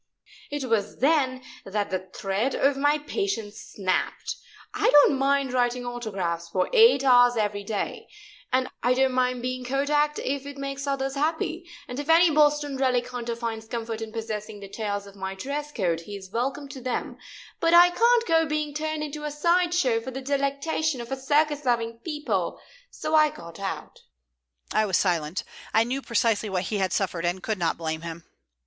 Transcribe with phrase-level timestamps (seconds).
[0.49, 4.35] "It was then that the thread of my patience snapped.
[4.73, 8.07] I don't mind writing autographs for eight hours every day;
[8.51, 13.09] I don't mind being kodaked if it makes others happy; and if any Boston relic
[13.09, 16.81] hunter finds comfort in possessing the tails of my dress coat he is welcome to
[16.81, 17.19] them;
[17.59, 21.15] but I can't go being turned into a side show for the delectation of a
[21.15, 22.59] circus loving people,
[22.89, 23.99] so I got out."
[24.73, 25.43] I was silent.
[25.75, 28.25] I knew precisely what he had suffered, and could not blame him.